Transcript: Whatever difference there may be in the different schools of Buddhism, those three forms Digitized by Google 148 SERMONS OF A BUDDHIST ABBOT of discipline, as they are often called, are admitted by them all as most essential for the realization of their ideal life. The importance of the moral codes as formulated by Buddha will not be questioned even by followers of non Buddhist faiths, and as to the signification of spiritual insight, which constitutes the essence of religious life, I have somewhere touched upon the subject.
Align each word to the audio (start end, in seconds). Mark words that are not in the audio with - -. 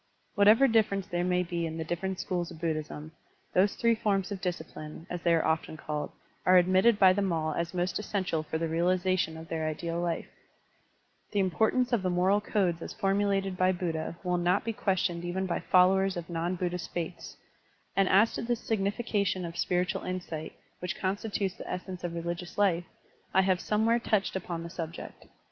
Whatever 0.33 0.67
difference 0.67 1.05
there 1.05 1.23
may 1.23 1.43
be 1.43 1.67
in 1.67 1.77
the 1.77 1.83
different 1.83 2.19
schools 2.19 2.49
of 2.49 2.59
Buddhism, 2.59 3.11
those 3.53 3.75
three 3.75 3.93
forms 3.93 4.29
Digitized 4.29 4.29
by 4.29 4.33
Google 4.33 4.33
148 4.33 4.33
SERMONS 4.33 4.33
OF 4.33 4.33
A 4.33 4.33
BUDDHIST 4.33 4.33
ABBOT 4.33 4.33
of 4.33 4.41
discipline, 4.41 5.07
as 5.11 5.21
they 5.21 5.33
are 5.35 5.45
often 5.45 5.77
called, 5.77 6.11
are 6.47 6.57
admitted 6.57 6.97
by 6.97 7.13
them 7.13 7.31
all 7.31 7.53
as 7.53 7.73
most 7.75 7.99
essential 7.99 8.41
for 8.41 8.57
the 8.57 8.67
realization 8.67 9.37
of 9.37 9.47
their 9.47 9.67
ideal 9.67 9.99
life. 10.01 10.25
The 11.33 11.39
importance 11.39 11.93
of 11.93 12.01
the 12.01 12.09
moral 12.09 12.41
codes 12.41 12.81
as 12.81 12.93
formulated 12.95 13.55
by 13.55 13.71
Buddha 13.71 14.17
will 14.23 14.39
not 14.39 14.65
be 14.65 14.73
questioned 14.73 15.23
even 15.23 15.45
by 15.45 15.59
followers 15.59 16.17
of 16.17 16.31
non 16.31 16.55
Buddhist 16.55 16.91
faiths, 16.91 17.37
and 17.95 18.09
as 18.09 18.33
to 18.33 18.41
the 18.41 18.55
signification 18.55 19.45
of 19.45 19.55
spiritual 19.55 20.01
insight, 20.01 20.53
which 20.79 20.99
constitutes 20.99 21.53
the 21.57 21.69
essence 21.71 22.03
of 22.03 22.15
religious 22.15 22.57
life, 22.57 22.85
I 23.35 23.41
have 23.41 23.61
somewhere 23.61 23.99
touched 23.99 24.35
upon 24.35 24.63
the 24.63 24.71
subject. 24.71 25.27